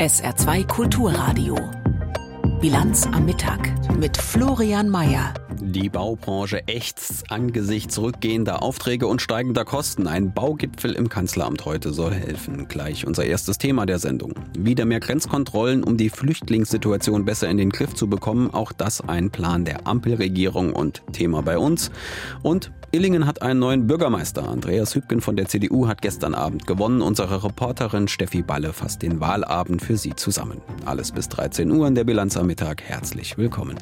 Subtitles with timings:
[0.00, 1.58] SR2 Kulturradio.
[2.58, 5.34] Bilanz am Mittag mit Florian Mayer.
[5.60, 10.06] Die Baubranche ächzt angesichts zurückgehender Aufträge und steigender Kosten.
[10.06, 12.66] Ein Baugipfel im Kanzleramt heute soll helfen.
[12.66, 14.32] Gleich unser erstes Thema der Sendung.
[14.58, 18.54] Wieder mehr Grenzkontrollen, um die Flüchtlingssituation besser in den Griff zu bekommen.
[18.54, 21.90] Auch das ein Plan der Ampelregierung und Thema bei uns.
[22.42, 24.48] Und Illingen hat einen neuen Bürgermeister.
[24.48, 27.02] Andreas Hübgen von der CDU hat gestern Abend gewonnen.
[27.02, 30.60] Unsere Reporterin Steffi Balle fasst den Wahlabend für Sie zusammen.
[30.86, 32.82] Alles bis 13 Uhr in der Bilanz am Mittag.
[32.82, 33.76] Herzlich willkommen.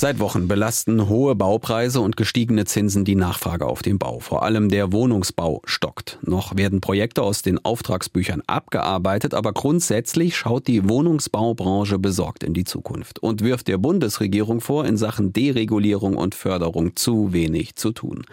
[0.00, 4.18] Seit Wochen belasten hohe Baupreise und gestiegene Zinsen die Nachfrage auf den Bau.
[4.18, 6.18] Vor allem der Wohnungsbau stockt.
[6.22, 12.64] Noch werden Projekte aus den Auftragsbüchern abgearbeitet, aber grundsätzlich schaut die Wohnungsbaubranche besorgt in die
[12.64, 18.24] Zukunft und wirft der Bundesregierung vor, in Sachen Deregulierung und Förderung zu wenig zu tun.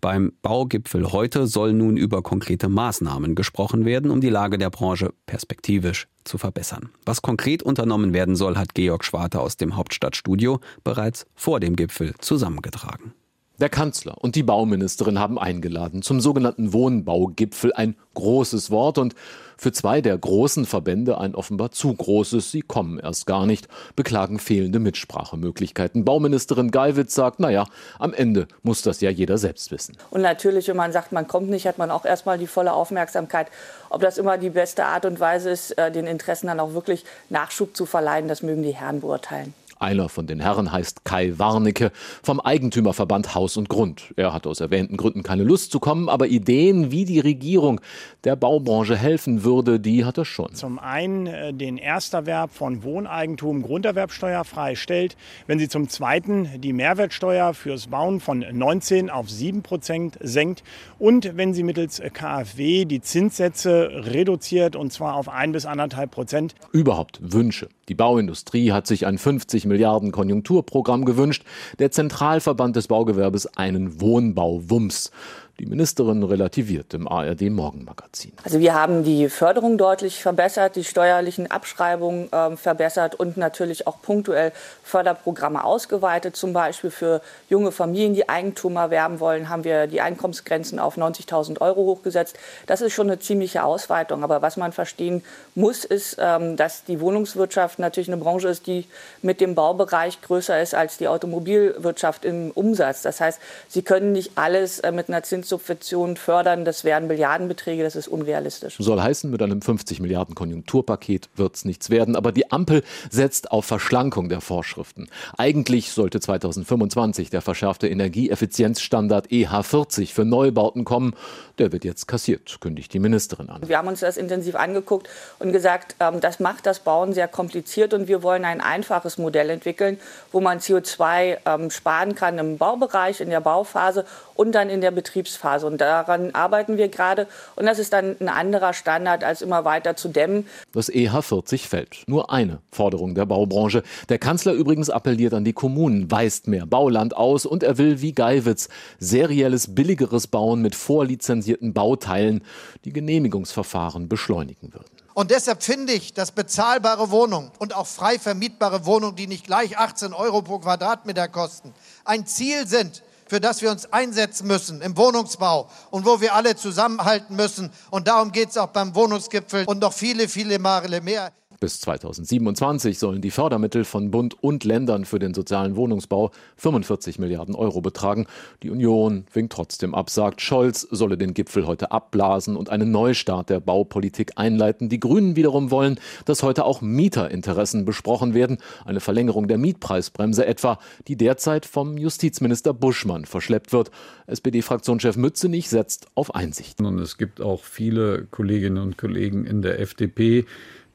[0.00, 5.12] Beim Baugipfel heute soll nun über konkrete Maßnahmen gesprochen werden, um die Lage der Branche
[5.26, 6.90] perspektivisch zu verbessern.
[7.04, 12.14] Was konkret unternommen werden soll, hat Georg Schwarte aus dem Hauptstadtstudio bereits vor dem Gipfel
[12.20, 13.12] zusammengetragen.
[13.60, 19.16] Der Kanzler und die Bauministerin haben eingeladen zum sogenannten Wohnbaugipfel ein großes Wort und
[19.56, 22.52] für zwei der großen Verbände ein offenbar zu großes.
[22.52, 26.04] Sie kommen erst gar nicht, beklagen fehlende Mitsprachemöglichkeiten.
[26.04, 27.64] Bauministerin Geiwitz sagt, naja,
[27.98, 29.96] am Ende muss das ja jeder selbst wissen.
[30.10, 33.48] Und natürlich, wenn man sagt, man kommt nicht, hat man auch erstmal die volle Aufmerksamkeit.
[33.90, 37.04] Ob das immer die beste Art und Weise ist, äh, den Interessen dann auch wirklich
[37.28, 39.52] Nachschub zu verleihen, das mögen die Herren beurteilen.
[39.78, 44.12] Einer von den Herren heißt Kai Warnecke vom Eigentümerverband Haus und Grund.
[44.16, 47.80] Er hat aus erwähnten Gründen keine Lust zu kommen, aber Ideen, wie die Regierung
[48.24, 50.54] der Baubranche helfen würde, die hat er schon.
[50.54, 57.54] Zum einen äh, den Ersterwerb von Wohneigentum grunderwerbsteuerfrei stellt, wenn sie zum zweiten die Mehrwertsteuer
[57.54, 60.64] fürs Bauen von 19 auf 7 Prozent senkt
[60.98, 66.54] und wenn sie mittels KfW die Zinssätze reduziert und zwar auf 1 bis 1,5 Prozent.
[66.72, 67.68] Überhaupt Wünsche.
[67.88, 71.44] Die Bauindustrie hat sich ein 50 Milliarden Konjunkturprogramm gewünscht,
[71.78, 75.10] der Zentralverband des Baugewerbes einen Wohnbauwumms.
[75.58, 78.32] Die Ministerin relativiert im ARD Morgenmagazin.
[78.44, 84.00] Also wir haben die Förderung deutlich verbessert, die steuerlichen Abschreibungen äh, verbessert und natürlich auch
[84.00, 84.52] punktuell
[84.84, 86.36] Förderprogramme ausgeweitet.
[86.36, 91.60] Zum Beispiel für junge Familien, die Eigentum erwerben wollen, haben wir die Einkommensgrenzen auf 90.000
[91.60, 92.38] Euro hochgesetzt.
[92.66, 94.22] Das ist schon eine ziemliche Ausweitung.
[94.22, 95.24] Aber was man verstehen
[95.56, 98.86] muss, ist, ähm, dass die Wohnungswirtschaft natürlich eine Branche ist, die
[99.22, 103.02] mit dem Baubereich größer ist als die Automobilwirtschaft im Umsatz.
[103.02, 107.82] Das heißt, sie können nicht alles äh, mit einer Zins Subventionen fördern, das wären Milliardenbeträge,
[107.82, 108.76] das ist unrealistisch.
[108.78, 112.16] Soll heißen, mit einem 50 Milliarden Konjunkturpaket wird es nichts werden.
[112.16, 115.08] Aber die Ampel setzt auf Verschlankung der Vorschriften.
[115.36, 121.14] Eigentlich sollte 2025 der verschärfte Energieeffizienzstandard EH40 für Neubauten kommen.
[121.58, 123.62] Der wird jetzt kassiert, kündigt die Ministerin an.
[123.66, 125.08] Wir haben uns das intensiv angeguckt
[125.38, 129.50] und gesagt, ähm, das macht das Bauen sehr kompliziert und wir wollen ein einfaches Modell
[129.50, 129.98] entwickeln,
[130.30, 134.04] wo man CO2 ähm, sparen kann im Baubereich, in der Bauphase
[134.34, 135.37] und dann in der Betriebsphase.
[135.44, 137.26] Und daran arbeiten wir gerade.
[137.56, 140.46] Und das ist dann ein anderer Standard, als immer weiter zu dämmen.
[140.72, 142.04] Das EH40 fällt.
[142.06, 143.82] Nur eine Forderung der Baubranche.
[144.08, 148.12] Der Kanzler übrigens appelliert an die Kommunen, weist mehr Bauland aus und er will wie
[148.12, 148.68] Geiwitz
[148.98, 152.42] serielles, billigeres Bauen mit vorlizenzierten Bauteilen,
[152.84, 154.98] die Genehmigungsverfahren beschleunigen würden.
[155.18, 159.76] Und deshalb finde ich, dass bezahlbare Wohnungen und auch frei vermietbare Wohnungen, die nicht gleich
[159.76, 161.74] 18 Euro pro Quadratmeter kosten,
[162.04, 166.56] ein Ziel sind, für das wir uns einsetzen müssen im Wohnungsbau und wo wir alle
[166.56, 167.70] zusammenhalten müssen.
[167.90, 171.32] Und darum geht es auch beim Wohnungsgipfel und noch viele, viele Male mehr.
[171.60, 177.56] Bis 2027 sollen die Fördermittel von Bund und Ländern für den sozialen Wohnungsbau 45 Milliarden
[177.56, 178.26] Euro betragen.
[178.62, 183.50] Die Union winkt trotzdem ab, sagt Scholz solle den Gipfel heute abblasen und einen Neustart
[183.50, 184.88] der Baupolitik einleiten.
[184.88, 188.58] Die Grünen wiederum wollen, dass heute auch Mieterinteressen besprochen werden.
[188.84, 193.90] Eine Verlängerung der Mietpreisbremse etwa, die derzeit vom Justizminister Buschmann verschleppt wird.
[194.28, 196.80] SPD-Fraktionschef Mützenich setzt auf Einsicht.
[196.80, 200.46] Und es gibt auch viele Kolleginnen und Kollegen in der FDP,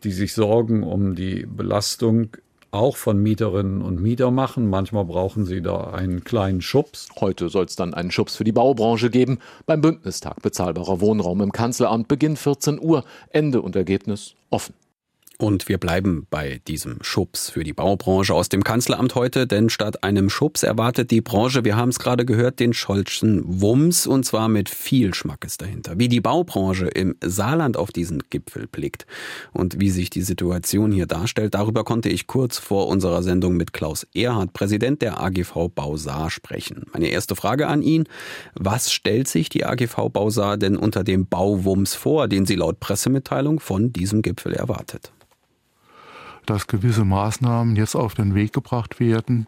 [0.04, 2.30] die sich Sorgen um die Belastung
[2.74, 4.68] auch von Mieterinnen und Mietern machen.
[4.68, 7.08] Manchmal brauchen sie da einen kleinen Schubs.
[7.20, 9.40] Heute soll es dann einen Schubs für die Baubranche geben.
[9.66, 13.04] Beim Bündnistag bezahlbarer Wohnraum im Kanzleramt Beginn 14 Uhr.
[13.30, 14.74] Ende und Ergebnis offen.
[15.44, 20.02] Und wir bleiben bei diesem Schubs für die Baubranche aus dem Kanzleramt heute, denn statt
[20.02, 24.48] einem Schubs erwartet die Branche, wir haben es gerade gehört, den Scholzschen Wumms und zwar
[24.48, 26.00] mit viel Schmackes dahinter.
[26.00, 29.06] Wie die Baubranche im Saarland auf diesen Gipfel blickt
[29.52, 33.74] und wie sich die Situation hier darstellt, darüber konnte ich kurz vor unserer Sendung mit
[33.74, 36.86] Klaus Erhard, Präsident der AGV Bausaar, sprechen.
[36.94, 38.06] Meine erste Frage an ihn,
[38.56, 43.60] was stellt sich die AGV Bausaar denn unter dem Bauwumms vor, den sie laut Pressemitteilung
[43.60, 45.12] von diesem Gipfel erwartet?
[46.46, 49.48] Dass gewisse Maßnahmen jetzt auf den Weg gebracht werden,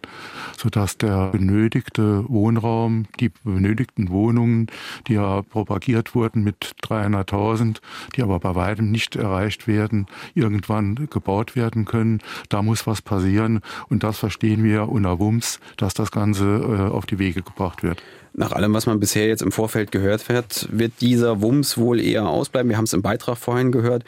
[0.57, 4.67] sodass der benötigte Wohnraum, die benötigten Wohnungen,
[5.07, 7.77] die ja propagiert wurden mit 300.000,
[8.15, 12.19] die aber bei weitem nicht erreicht werden, irgendwann gebaut werden können.
[12.49, 17.05] Da muss was passieren und das verstehen wir unter Wumms, dass das Ganze äh, auf
[17.05, 18.01] die Wege gebracht wird.
[18.37, 22.27] Nach allem, was man bisher jetzt im Vorfeld gehört hat, wird dieser Wumms wohl eher
[22.27, 22.69] ausbleiben.
[22.69, 24.03] Wir haben es im Beitrag vorhin gehört.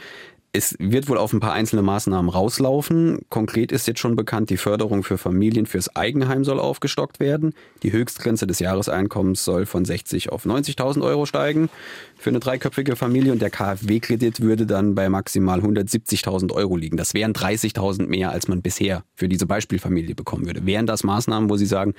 [0.53, 3.19] Es wird wohl auf ein paar einzelne Maßnahmen rauslaufen.
[3.29, 7.53] Konkret ist jetzt schon bekannt, die Förderung für Familien fürs Eigenheim soll aufgestockt werden.
[7.83, 11.69] Die Höchstgrenze des Jahreseinkommens soll von 60 auf 90.000 Euro steigen
[12.17, 16.97] für eine dreiköpfige Familie und der KfW-Kredit würde dann bei maximal 170.000 Euro liegen.
[16.97, 20.65] Das wären 30.000 mehr, als man bisher für diese Beispielfamilie bekommen würde.
[20.65, 21.93] Wären das Maßnahmen, wo Sie sagen,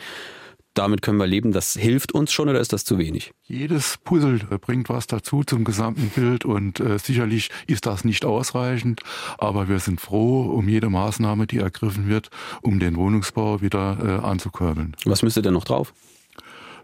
[0.79, 3.33] damit können wir leben, das hilft uns schon oder ist das zu wenig?
[3.45, 9.03] Jedes Puzzle bringt was dazu zum gesamten Bild und äh, sicherlich ist das nicht ausreichend,
[9.39, 12.31] aber wir sind froh um jede Maßnahme, die ergriffen wird,
[12.63, 14.97] um den Wohnungsbau wieder äh, anzukurbeln.
[15.05, 15.93] Was müsste denn noch drauf?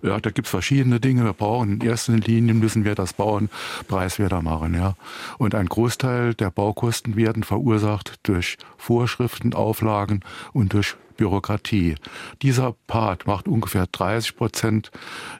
[0.04, 1.24] Ja, da gibt's verschiedene Dinge.
[1.24, 3.48] Wir brauchen in erster Linie müssen wir das Bauen
[3.88, 4.96] preiswerter machen, ja.
[5.38, 10.20] Und ein Großteil der Baukosten werden verursacht durch Vorschriften, Auflagen
[10.52, 11.94] und durch Bürokratie.
[12.42, 14.90] Dieser Part macht ungefähr 30 Prozent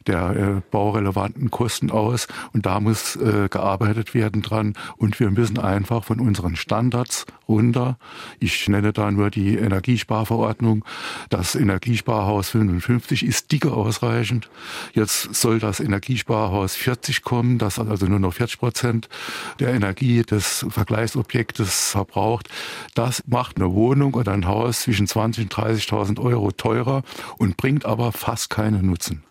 [0.07, 5.59] der äh, baurelevanten Kosten aus und da muss äh, gearbeitet werden dran und wir müssen
[5.59, 7.99] einfach von unseren Standards runter.
[8.41, 10.85] Ich nenne da nur die Energiesparverordnung.
[11.29, 14.49] Das Energiesparhaus 55 ist dicke ausreichend.
[14.95, 19.09] Jetzt soll das Energiesparhaus 40 kommen, das also nur noch 40 Prozent
[19.61, 22.49] der Energie des Vergleichsobjektes verbraucht.
[22.95, 27.03] Das macht eine Wohnung oder ein Haus zwischen 20 und 30 30.000 Euro teurer
[27.37, 29.25] und bringt aber fast keinen Nutzen.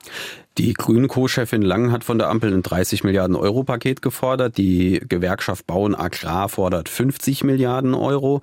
[0.57, 4.57] Die grünen Co-Chefin Lang hat von der Ampel ein 30 Milliarden Euro Paket gefordert.
[4.57, 8.41] Die Gewerkschaft Bauen Agrar fordert 50 Milliarden Euro.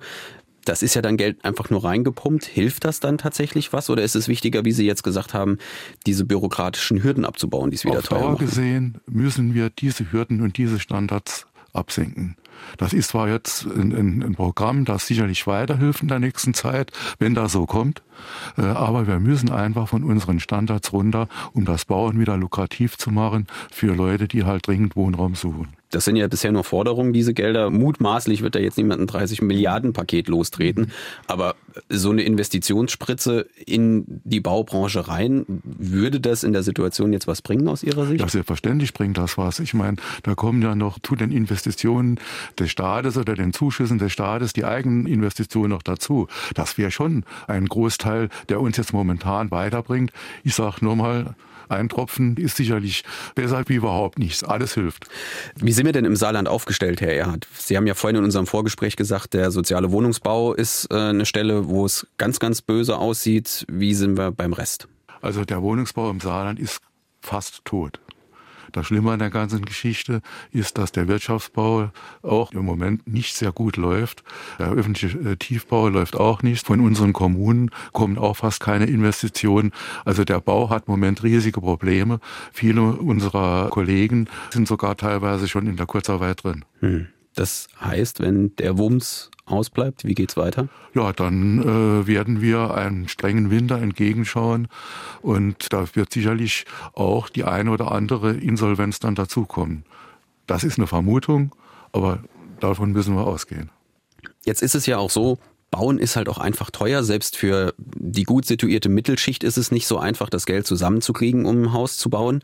[0.65, 2.45] Das ist ja dann Geld einfach nur reingepumpt.
[2.45, 3.89] Hilft das dann tatsächlich was?
[3.89, 5.59] Oder ist es wichtiger, wie Sie jetzt gesagt haben,
[6.07, 8.45] diese bürokratischen Hürden abzubauen, die es wieder Auf teuer Dauer machen?
[8.45, 12.35] gesehen müssen wir diese Hürden und diese Standards absenken.
[12.77, 16.91] Das ist zwar jetzt ein, ein, ein, Programm, das sicherlich weiterhilft in der nächsten Zeit,
[17.19, 18.01] wenn das so kommt,
[18.55, 23.47] aber wir müssen einfach von unseren Standards runter, um das Bauen wieder lukrativ zu machen
[23.71, 25.69] für Leute, die halt dringend Wohnraum suchen.
[25.91, 27.69] Das sind ja bisher nur Forderungen, diese Gelder.
[27.69, 30.91] Mutmaßlich wird da jetzt niemand ein 30 Milliarden Paket lostreten.
[31.27, 31.55] Aber
[31.89, 37.67] so eine Investitionsspritze in die Baubranche rein, würde das in der Situation jetzt was bringen
[37.67, 38.21] aus Ihrer Sicht?
[38.21, 39.59] Ja, selbstverständlich bringt das was.
[39.59, 42.19] Ich meine, da kommen ja noch zu den Investitionen
[42.57, 46.27] des Staates oder den Zuschüssen des Staates die eigenen Investitionen noch dazu.
[46.55, 48.10] Das wäre schon ein Großteil,
[48.49, 50.11] der uns jetzt momentan weiterbringt.
[50.43, 51.35] Ich sage nur mal,
[51.71, 53.03] ein Tropfen ist sicherlich
[53.33, 54.43] besser wie überhaupt nichts.
[54.43, 55.07] Alles hilft.
[55.55, 57.47] Wie sind wir denn im Saarland aufgestellt, Herr Erhard?
[57.53, 61.69] Sie haben ja vorhin in unserem Vorgespräch gesagt, der soziale Wohnungsbau ist äh, eine Stelle,
[61.69, 63.65] wo es ganz, ganz böse aussieht.
[63.69, 64.87] Wie sind wir beim Rest?
[65.21, 66.79] Also der Wohnungsbau im Saarland ist
[67.21, 67.99] fast tot.
[68.71, 70.21] Das Schlimme an der ganzen Geschichte
[70.51, 71.91] ist, dass der Wirtschaftsbau
[72.21, 74.23] auch im Moment nicht sehr gut läuft.
[74.59, 76.65] Der öffentliche äh, Tiefbau läuft auch nicht.
[76.65, 79.71] Von unseren Kommunen kommen auch fast keine Investitionen.
[80.05, 82.19] Also der Bau hat im Moment riesige Probleme.
[82.51, 86.65] Viele unserer Kollegen sind sogar teilweise schon in der Kurzarbeit drin.
[86.79, 87.07] Hm.
[87.35, 90.67] Das heißt, wenn der Wumms ausbleibt, wie geht's weiter?
[90.93, 94.67] Ja, dann äh, werden wir einem strengen Winter entgegenschauen
[95.21, 99.85] und da wird sicherlich auch die eine oder andere Insolvenz dann dazukommen.
[100.47, 101.55] Das ist eine Vermutung,
[101.91, 102.23] aber
[102.59, 103.69] davon müssen wir ausgehen.
[104.43, 105.37] Jetzt ist es ja auch so,
[105.69, 107.03] Bauen ist halt auch einfach teuer.
[107.03, 111.63] Selbst für die gut situierte Mittelschicht ist es nicht so einfach, das Geld zusammenzukriegen, um
[111.63, 112.41] ein Haus zu bauen.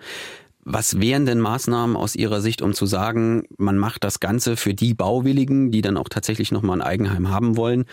[0.69, 4.73] Was wären denn Maßnahmen aus Ihrer Sicht, um zu sagen, man macht das Ganze für
[4.73, 7.85] die Bauwilligen, die dann auch tatsächlich nochmal ein Eigenheim haben wollen,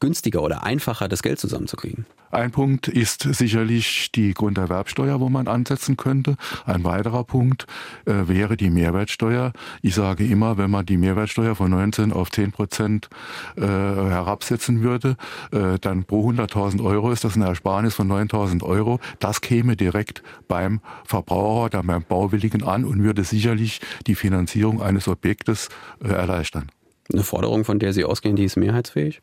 [0.00, 2.06] günstiger oder einfacher, das Geld zusammenzukriegen?
[2.30, 6.36] Ein Punkt ist sicherlich die Grunderwerbsteuer, wo man ansetzen könnte.
[6.66, 7.66] Ein weiterer Punkt
[8.04, 9.52] äh, wäre die Mehrwertsteuer.
[9.80, 13.08] Ich sage immer, wenn man die Mehrwertsteuer von 19 auf 10 Prozent
[13.56, 15.16] äh, herabsetzen würde,
[15.52, 19.00] äh, dann pro 100.000 Euro ist das eine Ersparnis von 9.000 Euro.
[19.18, 25.68] Das käme direkt beim Verbraucher, beim Bauwilligen an und würde sicherlich die Finanzierung eines Objektes
[26.02, 26.70] äh, erleichtern.
[27.12, 29.22] Eine Forderung, von der Sie ausgehen, die ist mehrheitsfähig?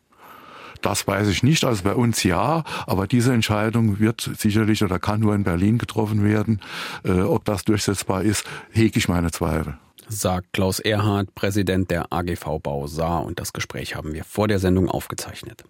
[0.83, 1.63] Das weiß ich nicht.
[1.63, 6.23] Also bei uns ja, aber diese Entscheidung wird sicherlich oder kann nur in Berlin getroffen
[6.23, 6.59] werden.
[7.05, 9.77] Äh, ob das durchsetzbar ist, hege ich meine Zweifel.
[10.09, 13.23] Sagt Klaus Erhard, Präsident der AGV Bau Saar.
[13.23, 15.63] Und das Gespräch haben wir vor der Sendung aufgezeichnet.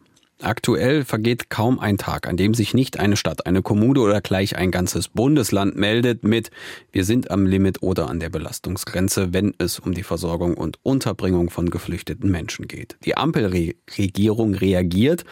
[0.43, 4.57] Aktuell vergeht kaum ein Tag, an dem sich nicht eine Stadt, eine Kommune oder gleich
[4.57, 6.51] ein ganzes Bundesland meldet mit
[6.91, 11.49] Wir sind am Limit oder an der Belastungsgrenze, wenn es um die Versorgung und Unterbringung
[11.49, 12.97] von geflüchteten Menschen geht.
[13.05, 15.23] Die Ampelregierung reagiert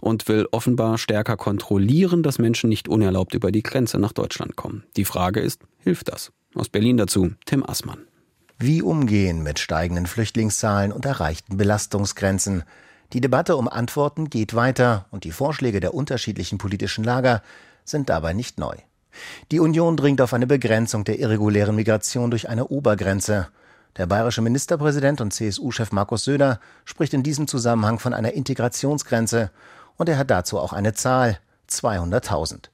[0.00, 4.84] und will offenbar stärker kontrollieren, dass Menschen nicht unerlaubt über die Grenze nach Deutschland kommen.
[4.96, 6.32] Die Frage ist, hilft das?
[6.54, 8.06] Aus Berlin dazu Tim Assmann.
[8.58, 12.62] Wie umgehen mit steigenden Flüchtlingszahlen und erreichten Belastungsgrenzen?
[13.14, 17.42] Die Debatte um Antworten geht weiter und die Vorschläge der unterschiedlichen politischen Lager
[17.84, 18.74] sind dabei nicht neu.
[19.52, 23.46] Die Union dringt auf eine Begrenzung der irregulären Migration durch eine Obergrenze.
[23.96, 29.52] Der bayerische Ministerpräsident und CSU-Chef Markus Söder spricht in diesem Zusammenhang von einer Integrationsgrenze
[29.96, 31.38] und er hat dazu auch eine Zahl
[31.70, 32.64] 200.000.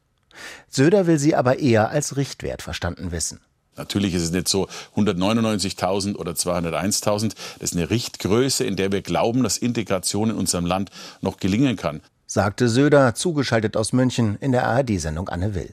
[0.71, 3.41] Söder will sie aber eher als Richtwert verstanden wissen.
[3.77, 7.35] Natürlich ist es nicht so 199.000 oder 201.000.
[7.59, 11.77] Das ist eine Richtgröße, in der wir glauben, dass Integration in unserem Land noch gelingen
[11.77, 12.01] kann.
[12.27, 15.73] Sagte Söder, zugeschaltet aus München in der ARD-Sendung Anne Will.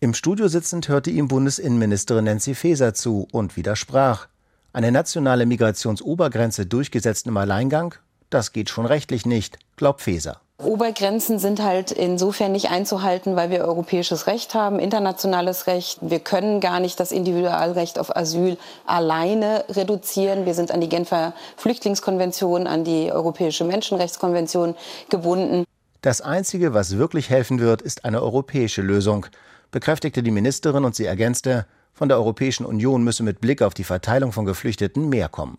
[0.00, 4.28] Im Studio sitzend hörte ihm Bundesinnenministerin Nancy Faeser zu und widersprach.
[4.72, 7.94] Eine nationale Migrationsobergrenze durchgesetzt im Alleingang?
[8.30, 10.40] Das geht schon rechtlich nicht, glaubt Faeser.
[10.58, 15.98] Obergrenzen sind halt insofern nicht einzuhalten, weil wir europäisches Recht haben, internationales Recht.
[16.00, 20.46] Wir können gar nicht das Individualrecht auf Asyl alleine reduzieren.
[20.46, 24.74] Wir sind an die Genfer Flüchtlingskonvention, an die Europäische Menschenrechtskonvention
[25.10, 25.64] gebunden.
[26.00, 29.26] Das Einzige, was wirklich helfen wird, ist eine europäische Lösung,
[29.70, 33.84] bekräftigte die Ministerin und sie ergänzte, von der Europäischen Union müsse mit Blick auf die
[33.84, 35.58] Verteilung von Geflüchteten mehr kommen.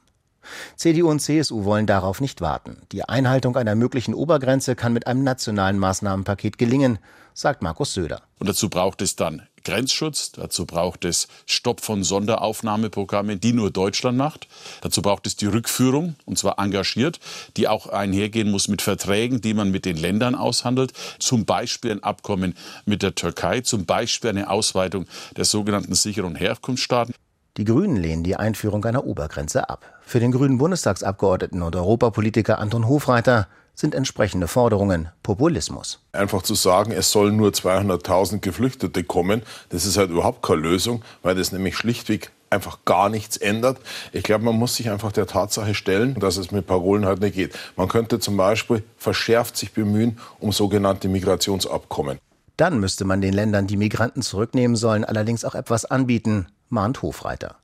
[0.75, 2.77] CDU und CSU wollen darauf nicht warten.
[2.91, 6.99] Die Einhaltung einer möglichen Obergrenze kann mit einem nationalen Maßnahmenpaket gelingen,
[7.33, 8.21] sagt Markus Söder.
[8.39, 14.17] Und dazu braucht es dann Grenzschutz, dazu braucht es Stopp von Sonderaufnahmeprogrammen, die nur Deutschland
[14.17, 14.47] macht.
[14.81, 17.19] Dazu braucht es die Rückführung, und zwar engagiert,
[17.57, 20.93] die auch einhergehen muss mit Verträgen, die man mit den Ländern aushandelt.
[21.19, 27.13] Zum Beispiel ein Abkommen mit der Türkei, zum Beispiel eine Ausweitung der sogenannten sicheren Herkunftsstaaten.
[27.57, 29.83] Die Grünen lehnen die Einführung einer Obergrenze ab.
[30.01, 35.99] Für den grünen Bundestagsabgeordneten und Europapolitiker Anton Hofreiter sind entsprechende Forderungen Populismus.
[36.11, 41.01] Einfach zu sagen, es sollen nur 200.000 Geflüchtete kommen, das ist halt überhaupt keine Lösung,
[41.23, 43.79] weil das nämlich schlichtweg einfach gar nichts ändert.
[44.13, 47.33] Ich glaube, man muss sich einfach der Tatsache stellen, dass es mit Parolen halt nicht
[47.33, 47.57] geht.
[47.75, 52.19] Man könnte zum Beispiel verschärft sich bemühen um sogenannte Migrationsabkommen.
[52.55, 57.55] Dann müsste man den Ländern, die Migranten zurücknehmen sollen, allerdings auch etwas anbieten, mahnt Hofreiter.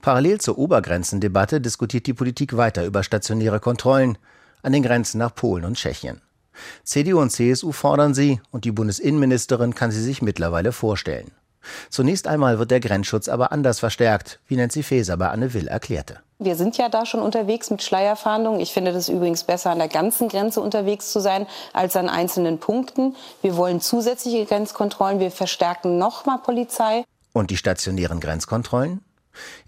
[0.00, 4.18] Parallel zur Obergrenzendebatte diskutiert die Politik weiter über stationäre Kontrollen
[4.62, 6.20] an den Grenzen nach Polen und Tschechien.
[6.84, 11.30] CDU und CSU fordern sie und die Bundesinnenministerin kann sie sich mittlerweile vorstellen.
[11.90, 16.20] Zunächst einmal wird der Grenzschutz aber anders verstärkt, wie Nancy Faeser bei Anne Will erklärte.
[16.38, 18.60] Wir sind ja da schon unterwegs mit Schleierfahndung.
[18.60, 22.58] Ich finde es übrigens besser, an der ganzen Grenze unterwegs zu sein, als an einzelnen
[22.58, 23.14] Punkten.
[23.42, 25.20] Wir wollen zusätzliche Grenzkontrollen.
[25.20, 27.04] Wir verstärken nochmal Polizei.
[27.32, 29.00] Und die stationären Grenzkontrollen?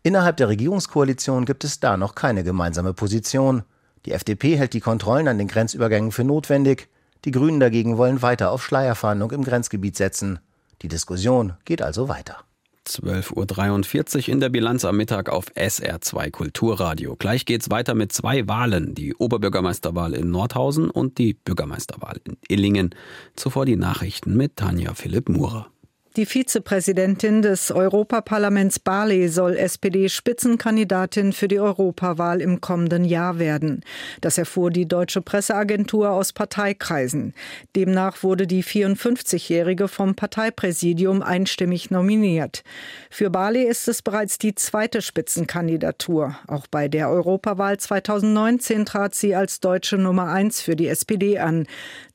[0.02, 3.62] Innerhalb der Regierungskoalition gibt es da noch keine gemeinsame Position.
[4.06, 6.88] Die FDP hält die Kontrollen an den Grenzübergängen für notwendig.
[7.24, 10.40] Die Grünen dagegen wollen weiter auf Schleierfahndung im Grenzgebiet setzen.
[10.82, 12.38] Die Diskussion geht also weiter.
[12.86, 17.14] 12.43 Uhr in der Bilanz am Mittag auf SR2 Kulturradio.
[17.14, 18.94] Gleich geht's weiter mit zwei Wahlen.
[18.96, 22.92] Die Oberbürgermeisterwahl in Nordhausen und die Bürgermeisterwahl in Illingen.
[23.36, 25.71] Zuvor die Nachrichten mit Tanja Philipp Murer.
[26.16, 33.82] Die Vizepräsidentin des Europaparlaments Barley soll SPD-Spitzenkandidatin für die Europawahl im kommenden Jahr werden.
[34.20, 37.32] Das erfuhr die deutsche Presseagentur aus Parteikreisen.
[37.74, 42.62] Demnach wurde die 54-Jährige vom Parteipräsidium einstimmig nominiert.
[43.08, 46.36] Für Barley ist es bereits die zweite Spitzenkandidatur.
[46.46, 51.66] Auch bei der Europawahl 2019 trat sie als deutsche Nummer eins für die SPD an.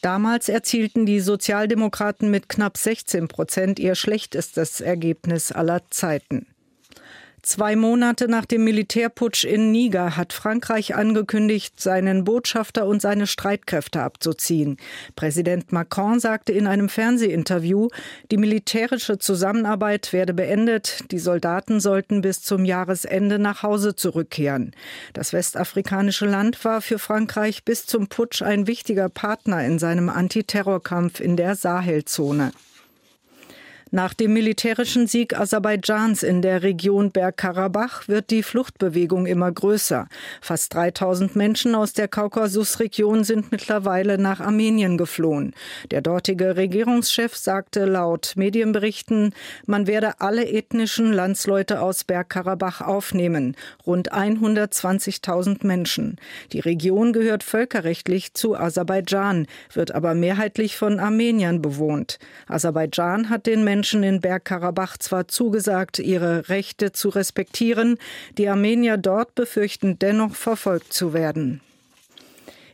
[0.02, 6.46] Damals erzielten die Sozialdemokraten mit knapp 16 Prozent ihr schlechtestes Ergebnis aller Zeiten.
[7.42, 14.02] Zwei Monate nach dem Militärputsch in Niger hat Frankreich angekündigt, seinen Botschafter und seine Streitkräfte
[14.02, 14.76] abzuziehen.
[15.16, 17.88] Präsident Macron sagte in einem Fernsehinterview,
[18.32, 24.76] die militärische Zusammenarbeit werde beendet, die Soldaten sollten bis zum Jahresende nach Hause zurückkehren.
[25.14, 31.22] Das westafrikanische Land war für Frankreich bis zum Putsch ein wichtiger Partner in seinem Antiterrorkampf
[31.22, 32.52] in der Sahelzone.
[33.92, 40.10] Nach dem militärischen Sieg Aserbaidschans in der Region Bergkarabach wird die Fluchtbewegung immer größer.
[40.42, 45.54] Fast 3000 Menschen aus der Kaukasusregion sind mittlerweile nach Armenien geflohen.
[45.90, 49.34] Der dortige Regierungschef sagte laut Medienberichten,
[49.66, 53.56] man werde alle ethnischen Landsleute aus Bergkarabach aufnehmen.
[53.86, 56.18] Rund 120.000 Menschen.
[56.52, 62.20] Die Region gehört völkerrechtlich zu Aserbaidschan, wird aber mehrheitlich von Armeniern bewohnt.
[62.48, 68.00] Aserbaidschan hat den Menschen Menschen in Bergkarabach zwar zugesagt, ihre Rechte zu respektieren,
[68.40, 71.62] die Armenier dort befürchten dennoch verfolgt zu werden.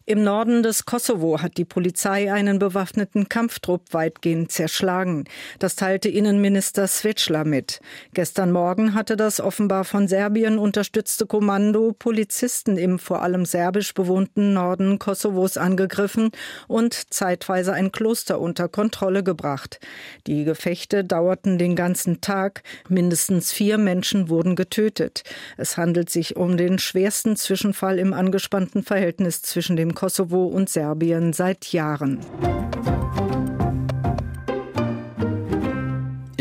[0.05, 5.23] Im Norden des Kosovo hat die Polizei einen bewaffneten Kampftrupp weitgehend zerschlagen.
[5.59, 7.79] Das teilte Innenminister Svecla mit.
[8.13, 14.51] Gestern Morgen hatte das offenbar von Serbien unterstützte Kommando Polizisten im vor allem serbisch bewohnten
[14.51, 16.31] Norden Kosovos angegriffen
[16.67, 19.79] und zeitweise ein Kloster unter Kontrolle gebracht.
[20.27, 22.63] Die Gefechte dauerten den ganzen Tag.
[22.89, 25.23] Mindestens vier Menschen wurden getötet.
[25.55, 31.33] Es handelt sich um den schwersten Zwischenfall im angespannten Verhältnis zwischen dem Kosovo und Serbien
[31.33, 32.19] seit Jahren.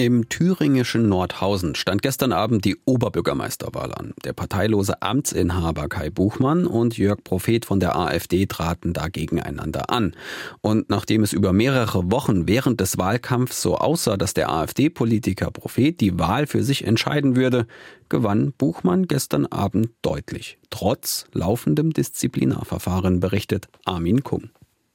[0.02, 4.14] Im thüringischen Nordhausen stand gestern Abend die Oberbürgermeisterwahl an.
[4.24, 10.16] Der parteilose Amtsinhaber Kai Buchmann und Jörg Prophet von der AfD traten da gegeneinander an.
[10.60, 16.00] Und nachdem es über mehrere Wochen während des Wahlkampfs so aussah, dass der AfD-Politiker Prophet
[16.00, 17.68] die Wahl für sich entscheiden würde,
[18.08, 20.58] gewann Buchmann gestern Abend deutlich.
[20.70, 24.50] Trotz laufendem Disziplinarverfahren, berichtet Armin Kung.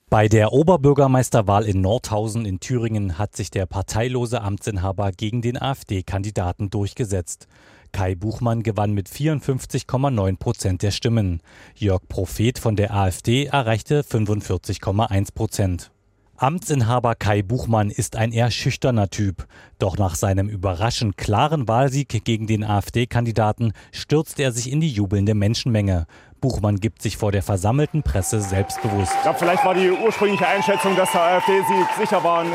[0.09, 6.69] Bei der Oberbürgermeisterwahl in Nordhausen in Thüringen hat sich der parteilose Amtsinhaber gegen den AfD-Kandidaten
[6.69, 7.47] durchgesetzt.
[7.91, 11.41] Kai Buchmann gewann mit 54,9 Prozent der Stimmen.
[11.75, 15.91] Jörg Prophet von der AfD erreichte 45,1 Prozent.
[16.39, 19.47] Amtsinhaber Kai Buchmann ist ein eher schüchterner Typ.
[19.79, 25.33] Doch nach seinem überraschend klaren Wahlsieg gegen den AfD-Kandidaten stürzt er sich in die jubelnde
[25.33, 26.05] Menschenmenge.
[26.47, 29.11] Buchmann gibt sich vor der versammelten Presse selbstbewusst.
[29.13, 32.51] Ich glaube, vielleicht war die ursprüngliche Einschätzung, dass der AfD-Sieg sicher war, eine,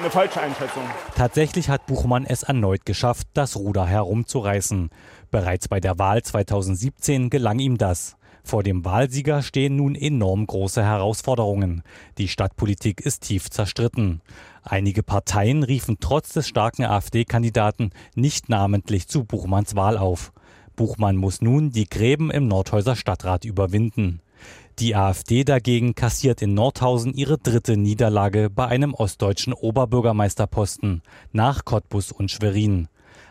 [0.00, 0.82] eine falsche Einschätzung.
[1.14, 4.90] Tatsächlich hat Buchmann es erneut geschafft, das Ruder herumzureißen.
[5.30, 8.16] Bereits bei der Wahl 2017 gelang ihm das.
[8.42, 11.84] Vor dem Wahlsieger stehen nun enorm große Herausforderungen.
[12.16, 14.20] Die Stadtpolitik ist tief zerstritten.
[14.64, 20.32] Einige Parteien riefen trotz des starken AfD-Kandidaten nicht namentlich zu Buchmanns Wahl auf.
[20.78, 24.20] Buchmann muss nun die Gräben im Nordhäuser Stadtrat überwinden.
[24.78, 32.12] Die AfD dagegen kassiert in Nordhausen ihre dritte Niederlage bei einem ostdeutschen Oberbürgermeisterposten nach Cottbus
[32.12, 32.86] und Schwerin.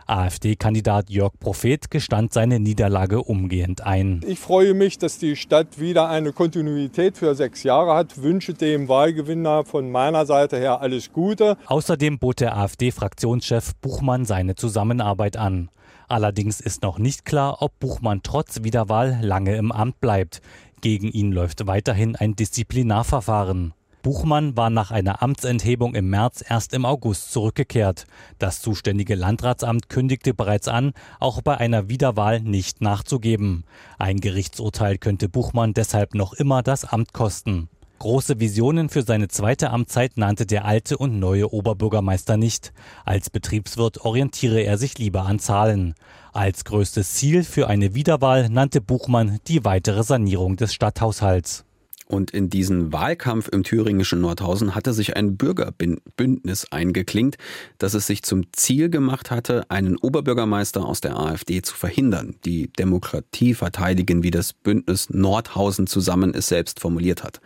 [0.08, 4.22] AfD-Kandidat Jörg Prophet gestand seine Niederlage umgehend ein.
[4.28, 8.22] Ich freue mich, dass die Stadt wieder eine Kontinuität für sechs Jahre hat.
[8.22, 11.58] Wünsche dem Wahlgewinner von meiner Seite her alles Gute.
[11.66, 15.70] Außerdem bot der AfD-Fraktionschef Buchmann seine Zusammenarbeit an.
[16.08, 20.42] Allerdings ist noch nicht klar, ob Buchmann trotz Wiederwahl lange im Amt bleibt.
[20.82, 23.74] Gegen ihn läuft weiterhin ein Disziplinarverfahren.
[24.04, 28.06] Buchmann war nach einer Amtsenthebung im März erst im August zurückgekehrt.
[28.40, 33.66] Das zuständige Landratsamt kündigte bereits an, auch bei einer Wiederwahl nicht nachzugeben.
[33.98, 37.68] Ein Gerichtsurteil könnte Buchmann deshalb noch immer das Amt kosten.
[38.00, 42.72] Große Visionen für seine zweite Amtszeit nannte der alte und neue Oberbürgermeister nicht.
[43.06, 45.96] Als Betriebswirt orientiere er sich lieber an Zahlen.
[46.32, 51.67] Als größtes Ziel für eine Wiederwahl nannte Buchmann die weitere Sanierung des Stadthaushalts.
[52.08, 57.38] Und in diesen Wahlkampf im thüringischen Nordhausen hatte sich ein Bürgerbündnis eingeklinkt,
[57.80, 62.72] das es sich zum Ziel gemacht hatte, einen Oberbürgermeister aus der AfD zu verhindern, die
[62.72, 67.42] Demokratie verteidigen, wie das Bündnis Nordhausen zusammen es selbst formuliert hat.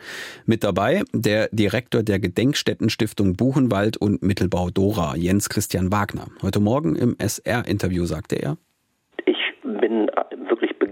[0.46, 6.28] Mit dabei der Direktor der Gedenkstättenstiftung Buchenwald und Mittelbau Dora, Jens Christian Wagner.
[6.44, 8.58] Heute Morgen im SR-Interview sagte er,
[9.82, 10.11] bin wirklich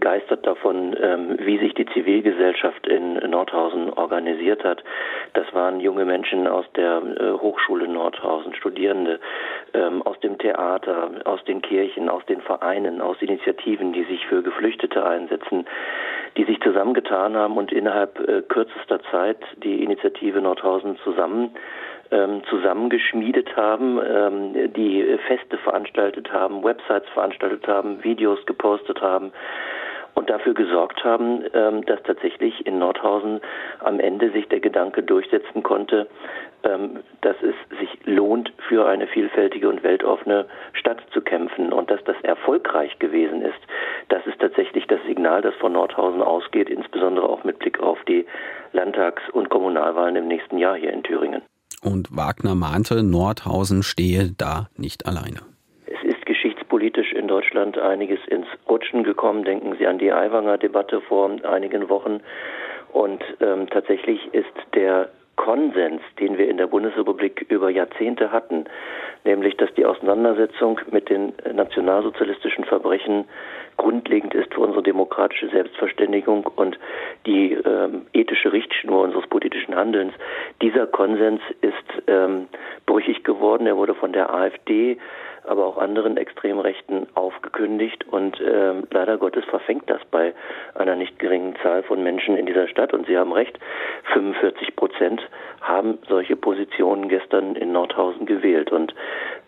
[0.10, 4.84] begeistert davon, ähm, wie sich die Zivilgesellschaft in Nordhausen organisiert hat.
[5.34, 9.20] Das waren junge Menschen aus der äh, Hochschule Nordhausen, Studierende,
[9.76, 14.42] ähm, aus dem Theater, aus den Kirchen, aus den Vereinen, aus Initiativen, die sich für
[14.42, 15.68] Geflüchtete einsetzen,
[16.38, 21.52] die sich zusammengetan haben und innerhalb äh, kürzester Zeit die Initiative Nordhausen zusammen
[22.12, 24.00] ähm, zusammengeschmiedet haben,
[24.76, 29.32] die Feste veranstaltet haben, Websites veranstaltet haben, Videos gepostet haben
[30.30, 33.42] dafür gesorgt haben, ähm, dass tatsächlich in Nordhausen
[33.80, 36.08] am Ende sich der Gedanke durchsetzen konnte,
[36.64, 42.04] ähm, dass es sich lohnt, für eine vielfältige und weltoffene Stadt zu kämpfen und dass
[42.04, 43.60] das erfolgreich gewesen ist.
[44.10, 48.26] Das ist tatsächlich das Signal, das von Nordhausen ausgeht, insbesondere auch mit Blick auf die
[48.74, 51.42] Landtags- und Kommunalwahlen im nächsten Jahr hier in Thüringen.
[51.82, 55.40] Und Wagner mahnte, Nordhausen stehe da nicht alleine.
[56.80, 59.44] Geschichtspolitisch in Deutschland einiges ins Rutschen gekommen.
[59.44, 62.22] Denken Sie an die Aiwanger Debatte vor einigen Wochen.
[62.94, 68.66] Und ähm, tatsächlich ist der Konsens, den wir in der Bundesrepublik über Jahrzehnte hatten,
[69.26, 73.26] nämlich dass die Auseinandersetzung mit den nationalsozialistischen Verbrechen
[73.78, 76.78] grundlegend ist für unsere demokratische Selbstverständigung und
[77.26, 80.14] die ähm, ethische Richtschnur unseres politischen Handelns.
[80.62, 82.48] Dieser Konsens ist ähm,
[82.86, 83.68] brüchig geworden.
[83.68, 84.98] Er wurde von der AfD
[85.50, 90.34] aber auch anderen Extremrechten aufgekündigt und äh, leider Gottes verfängt das bei
[90.76, 92.94] einer nicht geringen Zahl von Menschen in dieser Stadt.
[92.94, 93.58] Und Sie haben recht,
[94.14, 95.22] 45 Prozent
[95.62, 98.72] haben solche Positionen gestern in Nordhausen gewählt.
[98.72, 98.94] Und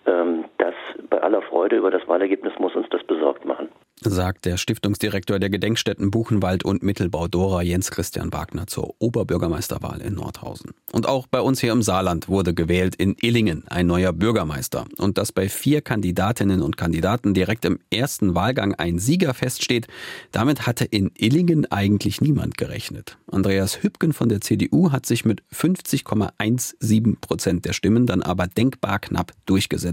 [0.05, 0.73] das
[1.09, 3.69] bei aller Freude über das Wahlergebnis muss uns das besorgt machen
[4.03, 10.15] sagt der Stiftungsdirektor der Gedenkstätten Buchenwald und Mittelbau Dora Jens Christian Wagner zur Oberbürgermeisterwahl in
[10.15, 10.71] Nordhausen.
[10.91, 14.85] Und auch bei uns hier im Saarland wurde gewählt in Illingen ein neuer Bürgermeister.
[14.97, 19.87] Und dass bei vier Kandidatinnen und Kandidaten direkt im ersten Wahlgang ein Sieger feststeht,
[20.31, 23.17] damit hatte in Illingen eigentlich niemand gerechnet.
[23.31, 28.97] Andreas Hübken von der CDU hat sich mit 50,17 Prozent der Stimmen dann aber denkbar
[28.97, 29.90] knapp durchgesetzt.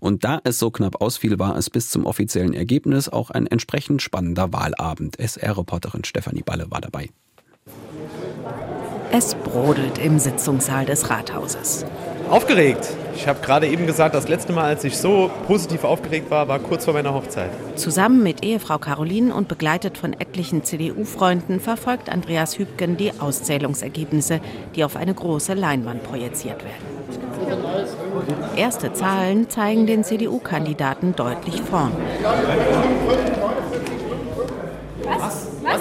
[0.00, 4.02] Und da es so knapp ausfiel, war es bis zum offiziellen Ergebnis auch ein entsprechend
[4.02, 5.18] spannender Wahlabend.
[5.18, 7.08] SR-Reporterin Stefanie Balle war dabei.
[9.10, 11.86] Es brodelt im Sitzungssaal des Rathauses.
[12.28, 12.86] Aufgeregt.
[13.16, 16.58] Ich habe gerade eben gesagt, das letzte Mal, als ich so positiv aufgeregt war, war
[16.58, 17.50] kurz vor meiner Hochzeit.
[17.76, 24.40] Zusammen mit Ehefrau Caroline und begleitet von etlichen CDU-Freunden verfolgt Andreas Hübgen die Auszählungsergebnisse,
[24.76, 26.98] die auf eine große Leinwand projiziert werden.
[28.56, 31.92] Erste Zahlen zeigen den CDU-Kandidaten deutlich vorn.
[35.04, 35.48] Was?
[35.62, 35.80] Was?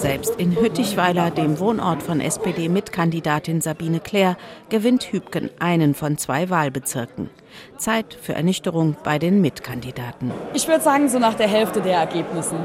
[0.00, 4.36] Selbst in Hüttichweiler, dem Wohnort von SPD-Mitkandidatin Sabine Claire,
[4.70, 7.28] gewinnt Hübken einen von zwei Wahlbezirken.
[7.76, 10.30] Zeit für Ernüchterung bei den Mitkandidaten.
[10.54, 12.56] Ich würde sagen, so nach der Hälfte der Ergebnissen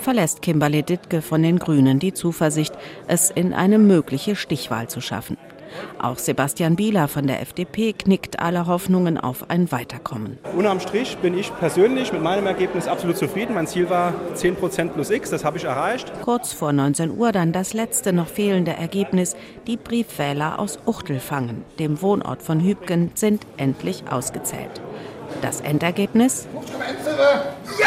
[0.00, 2.74] verlässt Kimberly Dittke von den Grünen die Zuversicht,
[3.06, 5.36] es in eine mögliche Stichwahl zu schaffen.
[6.00, 10.38] Auch Sebastian Bieler von der FDP knickt alle Hoffnungen auf ein Weiterkommen.
[10.56, 13.54] Unterm Strich bin ich persönlich mit meinem Ergebnis absolut zufrieden.
[13.54, 16.12] Mein Ziel war 10% plus X, das habe ich erreicht.
[16.22, 19.36] Kurz vor 19 Uhr dann das letzte noch fehlende Ergebnis.
[19.66, 24.80] Die Briefwähler aus Uchtelfangen, dem Wohnort von Hübgen, sind endlich ausgezählt.
[25.42, 26.46] Das Endergebnis?
[27.78, 27.86] Ja!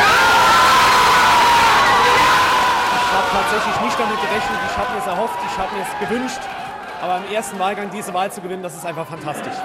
[2.95, 4.59] Ich habe tatsächlich nicht damit gerechnet.
[4.71, 6.41] Ich habe mir es erhofft, ich habe mir es gewünscht.
[7.03, 9.57] Aber im ersten Wahlgang diese Wahl zu gewinnen, das ist einfach fantastisch.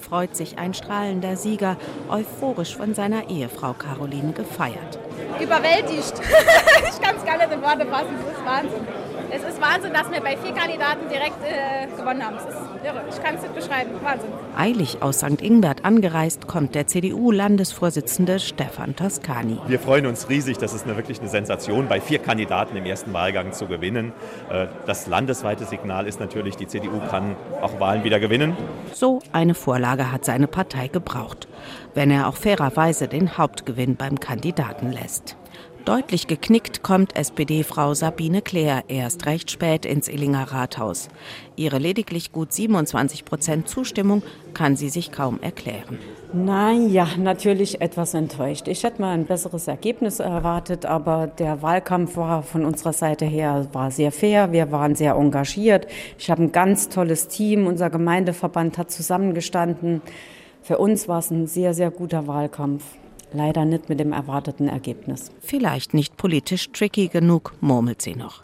[0.00, 1.76] Freut sich ein strahlender Sieger,
[2.08, 4.98] euphorisch von seiner Ehefrau Caroline gefeiert.
[5.40, 6.14] Überwältigt.
[6.20, 9.05] ich kann es gar nicht in Worte fassen, das ist Wahnsinn.
[9.30, 12.36] Es ist Wahnsinn, dass wir bei vier Kandidaten direkt äh, gewonnen haben.
[12.36, 13.02] Es ist irre.
[13.08, 13.90] Ich kann es nicht beschreiben.
[14.02, 14.30] Wahnsinn.
[14.56, 15.42] Eilig aus St.
[15.42, 19.58] Ingbert angereist kommt der CDU-Landesvorsitzende Stefan Toscani.
[19.66, 20.58] Wir freuen uns riesig.
[20.58, 24.12] Das ist eine, wirklich eine Sensation, bei vier Kandidaten im ersten Wahlgang zu gewinnen.
[24.48, 28.56] Äh, das landesweite Signal ist natürlich, die CDU kann auch Wahlen wieder gewinnen.
[28.92, 31.48] So eine Vorlage hat seine Partei gebraucht,
[31.94, 35.36] wenn er auch fairerweise den Hauptgewinn beim Kandidaten lässt.
[35.86, 41.08] Deutlich geknickt kommt SPD-Frau Sabine Claire erst recht spät ins Illinger Rathaus.
[41.54, 46.00] Ihre lediglich gut 27 Prozent Zustimmung kann sie sich kaum erklären.
[46.32, 48.66] Nein, ja, natürlich etwas enttäuscht.
[48.66, 53.68] Ich hätte mal ein besseres Ergebnis erwartet, aber der Wahlkampf war von unserer Seite her
[53.72, 54.50] war sehr fair.
[54.50, 55.86] Wir waren sehr engagiert.
[56.18, 57.68] Ich habe ein ganz tolles Team.
[57.68, 60.02] Unser Gemeindeverband hat zusammengestanden.
[60.62, 62.82] Für uns war es ein sehr, sehr guter Wahlkampf.
[63.32, 65.30] Leider nicht mit dem erwarteten Ergebnis.
[65.40, 68.42] Vielleicht nicht politisch tricky genug, murmelt sie noch.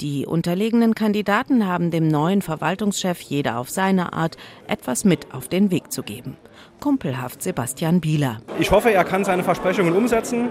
[0.00, 4.36] Die unterlegenen Kandidaten haben dem neuen Verwaltungschef jeder auf seine Art
[4.68, 6.36] etwas mit auf den Weg zu geben.
[6.80, 8.38] Kumpelhaft Sebastian Bieler.
[8.60, 10.50] Ich hoffe, er kann seine Versprechungen umsetzen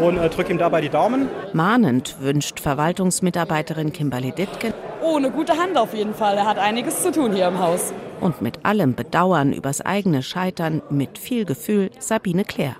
[0.00, 1.28] und äh, drücke ihm dabei die Daumen.
[1.52, 4.72] Mahnend wünscht Verwaltungsmitarbeiterin Kimberly Dittgen.
[5.02, 6.36] Ohne gute Hand auf jeden Fall.
[6.36, 7.92] Er hat einiges zu tun hier im Haus.
[8.20, 12.76] Und mit allem Bedauern übers eigene Scheitern mit viel Gefühl Sabine Claire.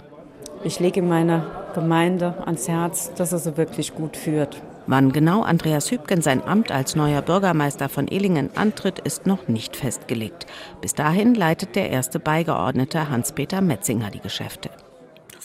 [0.66, 4.60] Ich lege meiner Gemeinde ans Herz, dass er sie wirklich gut führt.
[4.88, 9.76] Wann genau Andreas Hübken sein Amt als neuer Bürgermeister von Illingen antritt, ist noch nicht
[9.76, 10.46] festgelegt.
[10.80, 14.70] Bis dahin leitet der erste Beigeordnete Hans-Peter Metzinger die Geschäfte.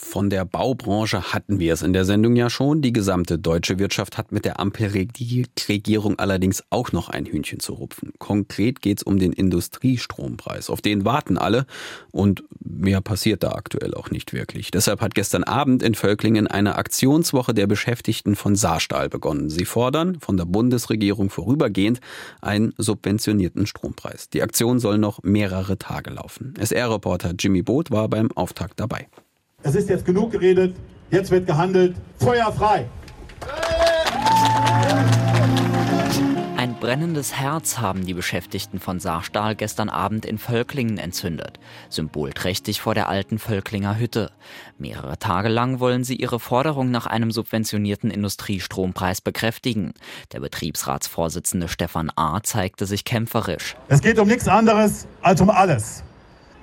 [0.04, 2.82] Von der Baubranche hatten wir es in der Sendung ja schon.
[2.82, 8.12] Die gesamte deutsche Wirtschaft hat mit der Ampelregierung allerdings auch noch ein Hühnchen zu rupfen.
[8.18, 10.70] Konkret geht es um den Industriestrompreis.
[10.70, 11.66] Auf den warten alle
[12.12, 14.72] und mehr passiert da aktuell auch nicht wirklich.
[14.72, 19.50] Deshalb hat gestern Abend in Völklingen eine Aktionswoche der Beschäftigten von Saarstahl begonnen.
[19.50, 22.02] Sie fordern von der Bundesregierung vorübergehend
[22.42, 24.30] einen subventionierten Strompreis.
[24.30, 26.56] Die Aktion soll noch mehrere Tage laufen.
[26.60, 29.08] SR-Reporter Jimmy Boot war beim Auftakt dabei.
[29.63, 30.76] Es ist jetzt genug geredet,
[31.12, 31.95] jetzt wird gehandelt.
[32.19, 32.88] Feuer frei!
[36.58, 41.60] Ein brennendes Herz haben die Beschäftigten von Saarstahl gestern Abend in Völklingen entzündet.
[41.89, 44.32] Symbolträchtig vor der alten Völklinger Hütte.
[44.80, 49.93] Mehrere Tage lang wollen sie ihre Forderung nach einem subventionierten Industriestrompreis bekräftigen.
[50.32, 52.41] Der Betriebsratsvorsitzende Stefan A.
[52.41, 53.76] zeigte sich kämpferisch.
[53.88, 56.04] Es geht um nichts anderes als um alles.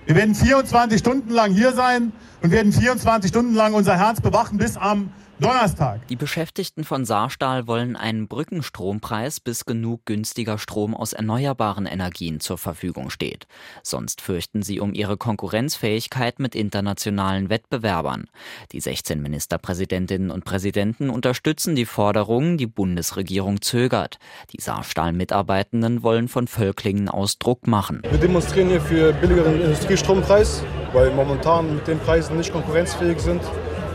[0.08, 4.56] Wir werden 24 Stunden lang hier sein und werden 24 Stunden lang unser Herz bewachen
[4.56, 6.04] bis am Donnerstag.
[6.08, 12.58] Die Beschäftigten von Saarstahl wollen einen Brückenstrompreis, bis genug günstiger Strom aus erneuerbaren Energien zur
[12.58, 13.46] Verfügung steht.
[13.84, 18.26] Sonst fürchten sie um ihre Konkurrenzfähigkeit mit internationalen Wettbewerbern.
[18.72, 24.18] Die 16 Ministerpräsidentinnen und Präsidenten unterstützen die Forderungen, die Bundesregierung zögert.
[24.52, 28.02] Die Saarstahl-Mitarbeitenden wollen von Völklingen aus Druck machen.
[28.10, 33.42] Wir demonstrieren hier für billigeren Industriestrompreis, weil momentan mit den Preisen nicht konkurrenzfähig sind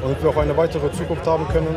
[0.04, 1.76] und wir auch eine weitere Zukunft haben können.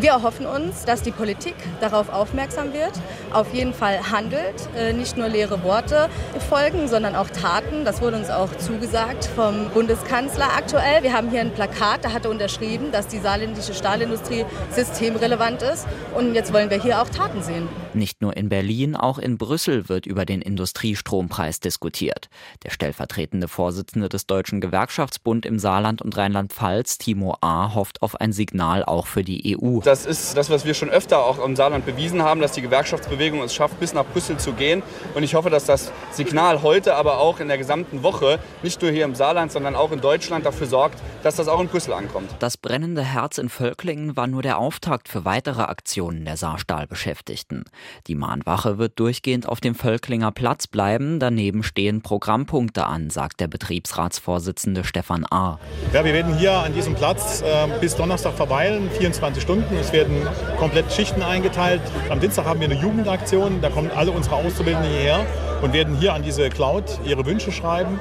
[0.00, 2.92] Wir erhoffen uns, dass die Politik darauf aufmerksam wird,
[3.32, 6.08] auf jeden Fall handelt, äh, nicht nur leere Worte
[6.48, 7.84] folgen, sondern auch Taten.
[7.84, 11.02] Das wurde uns auch zugesagt vom Bundeskanzler aktuell.
[11.02, 15.88] Wir haben hier ein Plakat, da hat er unterschrieben, dass die saarländische Stahlindustrie systemrelevant ist.
[16.14, 17.66] Und jetzt wollen wir hier auch Taten sehen.
[17.92, 22.28] Nicht nur in Berlin, auch in Brüssel wird über den Industriestrompreis diskutiert.
[22.62, 28.32] Der stellvertretende Vorsitzende des Deutschen Gewerkschaftsbund im Saarland und Rheinland-Pfalz, Timo A., hofft auf ein
[28.32, 29.80] Signal auch für die EU.
[29.88, 33.40] Das ist das, was wir schon öfter auch im Saarland bewiesen haben, dass die Gewerkschaftsbewegung
[33.40, 34.82] es schafft, bis nach Brüssel zu gehen.
[35.14, 38.90] Und ich hoffe, dass das Signal heute, aber auch in der gesamten Woche, nicht nur
[38.90, 42.28] hier im Saarland, sondern auch in Deutschland dafür sorgt, dass das auch in Brüssel ankommt.
[42.38, 47.64] Das brennende Herz in Völklingen war nur der Auftakt für weitere Aktionen der Saarstahl-Beschäftigten.
[48.08, 51.18] Die Mahnwache wird durchgehend auf dem Völklinger Platz bleiben.
[51.18, 55.58] Daneben stehen Programmpunkte an, sagt der Betriebsratsvorsitzende Stefan A.
[55.94, 59.77] Ja, wir werden hier an diesem Platz äh, bis Donnerstag verweilen, 24 Stunden.
[59.80, 60.16] Es werden
[60.58, 61.80] komplett Schichten eingeteilt.
[62.10, 63.60] Am Dienstag haben wir eine Jugendaktion.
[63.60, 65.24] Da kommen alle unsere Auszubildenden hierher
[65.62, 67.98] und werden hier an diese Cloud ihre Wünsche schreiben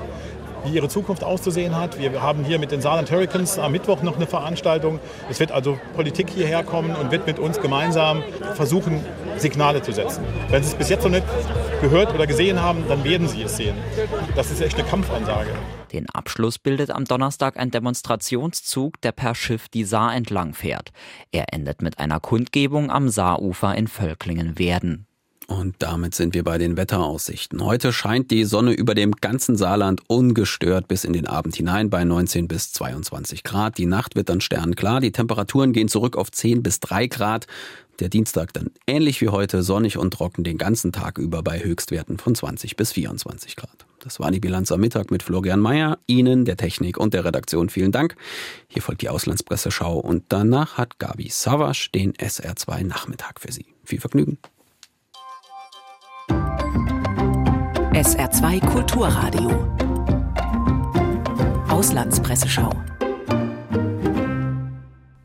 [0.65, 1.99] wie ihre Zukunft auszusehen hat.
[1.99, 4.99] Wir haben hier mit den Saarland Hurricanes am Mittwoch noch eine Veranstaltung.
[5.29, 8.23] Es wird also Politik hierher kommen und wird mit uns gemeinsam
[8.55, 9.03] versuchen,
[9.37, 10.23] Signale zu setzen.
[10.49, 11.25] Wenn Sie es bis jetzt noch nicht
[11.81, 13.75] gehört oder gesehen haben, dann werden Sie es sehen.
[14.35, 15.51] Das ist echt eine Kampfansage.
[15.97, 20.91] Den Abschluss bildet am Donnerstag ein Demonstrationszug, der per Schiff die Saar entlang fährt.
[21.31, 25.07] Er endet mit einer Kundgebung am Saarufer in Völklingen-Werden.
[25.47, 27.65] Und damit sind wir bei den Wetteraussichten.
[27.65, 32.03] Heute scheint die Sonne über dem ganzen Saarland ungestört bis in den Abend hinein bei
[32.03, 33.79] 19 bis 22 Grad.
[33.79, 34.99] Die Nacht wird dann sternklar.
[34.99, 37.47] Die Temperaturen gehen zurück auf 10 bis 3 Grad.
[37.99, 42.19] Der Dienstag dann ähnlich wie heute sonnig und trocken den ganzen Tag über bei Höchstwerten
[42.19, 43.85] von 20 bis 24 Grad.
[43.99, 45.97] Das war die Bilanz am Mittag mit Florian Mayer.
[46.05, 48.15] Ihnen, der Technik und der Redaktion vielen Dank.
[48.67, 53.65] Hier folgt die Auslandspresseschau und danach hat Gabi Savasch den SR2 Nachmittag für Sie.
[53.83, 54.37] Viel Vergnügen.
[57.93, 59.49] SR2 Kulturradio.
[61.67, 62.69] Auslandspresseschau.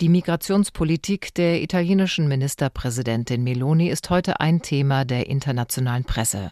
[0.02, 6.50] Die Migrationspolitik der italienischen Ministerpräsidentin Meloni ist heute ein Thema der internationalen Presse.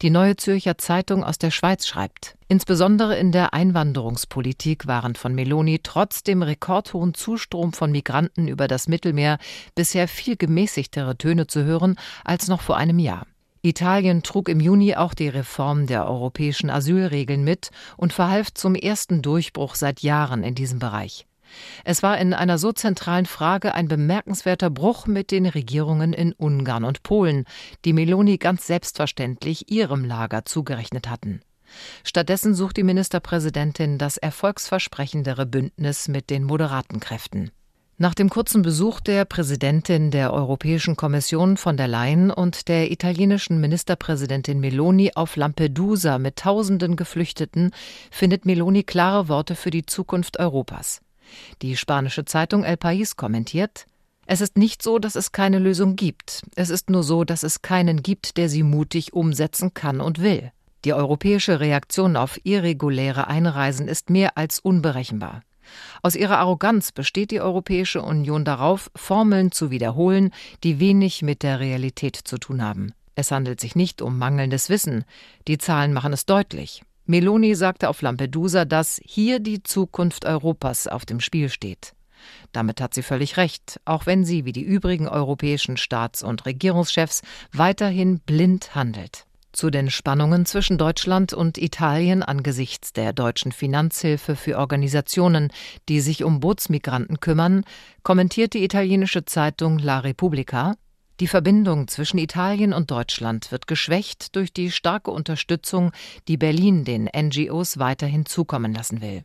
[0.00, 5.80] Die Neue Zürcher Zeitung aus der Schweiz schreibt, insbesondere in der Einwanderungspolitik waren von Meloni
[5.82, 9.36] trotz dem rekordhohen Zustrom von Migranten über das Mittelmeer
[9.74, 13.26] bisher viel gemäßigtere Töne zu hören als noch vor einem Jahr.
[13.60, 19.20] Italien trug im Juni auch die Reform der europäischen Asylregeln mit und verhalf zum ersten
[19.20, 21.26] Durchbruch seit Jahren in diesem Bereich.
[21.84, 26.84] Es war in einer so zentralen Frage ein bemerkenswerter Bruch mit den Regierungen in Ungarn
[26.84, 27.44] und Polen,
[27.84, 31.40] die Meloni ganz selbstverständlich ihrem Lager zugerechnet hatten.
[32.04, 37.50] Stattdessen sucht die Ministerpräsidentin das erfolgsversprechendere Bündnis mit den moderaten Kräften.
[38.02, 43.60] Nach dem kurzen Besuch der Präsidentin der Europäischen Kommission von der Leyen und der italienischen
[43.60, 47.72] Ministerpräsidentin Meloni auf Lampedusa mit tausenden Geflüchteten
[48.10, 51.02] findet Meloni klare Worte für die Zukunft Europas.
[51.62, 53.86] Die spanische Zeitung El País kommentiert
[54.26, 56.42] Es ist nicht so, dass es keine Lösung gibt.
[56.54, 60.52] Es ist nur so, dass es keinen gibt, der sie mutig umsetzen kann und will.
[60.84, 65.42] Die europäische Reaktion auf irreguläre Einreisen ist mehr als unberechenbar.
[66.02, 70.30] Aus ihrer Arroganz besteht die Europäische Union darauf, Formeln zu wiederholen,
[70.64, 72.92] die wenig mit der Realität zu tun haben.
[73.14, 75.04] Es handelt sich nicht um mangelndes Wissen.
[75.46, 76.82] Die Zahlen machen es deutlich.
[77.10, 81.92] Meloni sagte auf Lampedusa, dass hier die Zukunft Europas auf dem Spiel steht.
[82.52, 87.22] Damit hat sie völlig recht, auch wenn sie wie die übrigen europäischen Staats- und Regierungschefs
[87.52, 89.24] weiterhin blind handelt.
[89.52, 95.48] Zu den Spannungen zwischen Deutschland und Italien angesichts der deutschen Finanzhilfe für Organisationen,
[95.88, 97.64] die sich um Bootsmigranten kümmern,
[98.04, 100.76] kommentiert die italienische Zeitung La Repubblica
[101.20, 105.92] die Verbindung zwischen Italien und Deutschland wird geschwächt durch die starke Unterstützung,
[106.28, 109.24] die Berlin den NGOs weiterhin zukommen lassen will.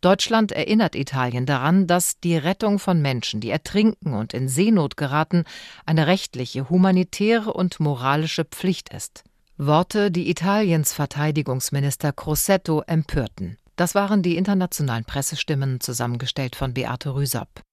[0.00, 5.44] Deutschland erinnert Italien daran, dass die Rettung von Menschen, die ertrinken und in Seenot geraten,
[5.86, 9.24] eine rechtliche, humanitäre und moralische Pflicht ist.
[9.56, 13.56] Worte, die Italiens Verteidigungsminister Crosetto empörten.
[13.76, 17.65] Das waren die internationalen Pressestimmen, zusammengestellt von Beate Rüsop.